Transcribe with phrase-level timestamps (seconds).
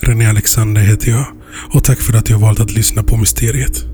[0.00, 1.24] René Alexander heter jag
[1.72, 3.84] och tack för att jag valt att lyssna på Mysteriet.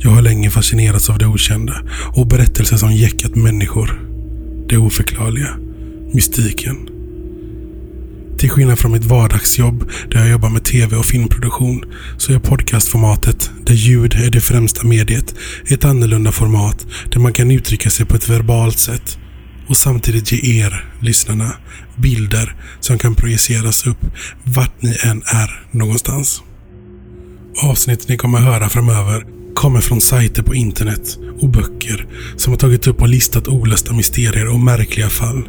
[0.00, 1.82] Jag har länge fascinerats av det okända
[2.16, 4.00] och berättelser som jäckat människor.
[4.68, 5.56] Det oförklarliga.
[6.12, 6.88] Mystiken.
[8.38, 11.84] Till skillnad från mitt vardagsjobb där jag jobbar med tv och filmproduktion
[12.16, 15.34] så är podcastformatet, där ljud är det främsta mediet,
[15.66, 19.18] ett annorlunda format där man kan uttrycka sig på ett verbalt sätt
[19.68, 21.52] och samtidigt ge er, lyssnarna,
[21.96, 24.06] bilder som kan projiceras upp
[24.44, 26.42] vart ni än är någonstans.
[27.62, 32.86] Avsnitt ni kommer höra framöver kommer från sajter på internet och böcker som har tagit
[32.86, 35.48] upp och listat olösta mysterier och märkliga fall.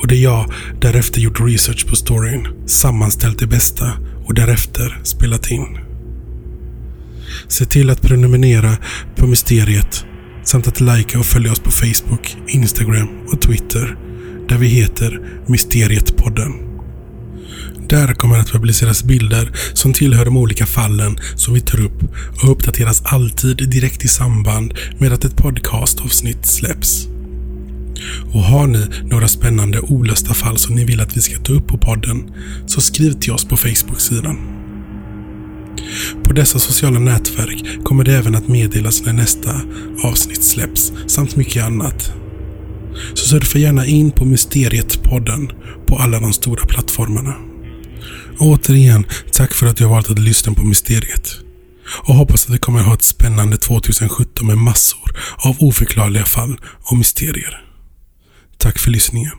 [0.00, 3.92] Och det jag därefter gjort research på storyn, sammanställt det bästa
[4.26, 5.78] och därefter spelat in.
[7.48, 8.76] Se till att prenumerera
[9.16, 10.04] på Mysteriet
[10.46, 13.96] samt att likea och följa oss på Facebook, Instagram och Twitter
[14.48, 16.52] där vi heter Mysterietpodden.
[17.88, 22.02] Där kommer att publiceras bilder som tillhör de olika fallen som vi tar upp
[22.42, 27.06] och uppdateras alltid direkt i samband med att ett podcastavsnitt släpps.
[28.32, 31.66] Och har ni några spännande olösta fall som ni vill att vi ska ta upp
[31.66, 32.30] på podden
[32.66, 34.55] så skriv till oss på Facebook-sidan.
[36.24, 39.60] På dessa sociala nätverk kommer det även att meddelas när nästa
[40.04, 42.12] avsnitt släpps samt mycket annat.
[43.14, 45.52] Så surfa gärna in på Mysteriet-podden
[45.86, 47.34] på alla de stora plattformarna.
[48.38, 51.36] Återigen, tack för att du har valt att lyssna på Mysteriet.
[52.02, 56.60] Och hoppas att du kommer att ha ett spännande 2017 med massor av oförklarliga fall
[56.90, 57.64] och mysterier.
[58.58, 59.32] Tack för lyssningen.